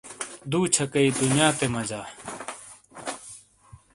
[0.49, 2.01] دُو چھکئیی دنیاتے مجا۔